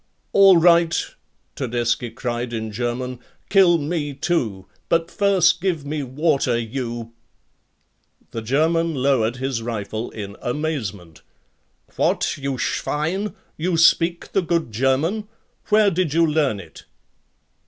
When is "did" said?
15.91-16.15